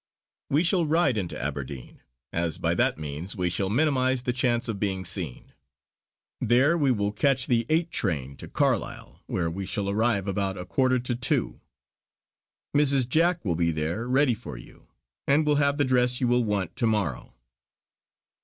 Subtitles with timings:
[0.49, 2.01] We shall ride into Aberdeen
[2.33, 5.53] as by that means we shall minimise the chance of being seen.
[6.39, 10.65] There we will catch the eight train to Carlisle where we shall arrive about a
[10.65, 11.61] quarter to two.
[12.75, 13.07] Mrs.
[13.07, 14.87] Jack will be there ready for you
[15.27, 17.35] and will have the dress you will want to morrow."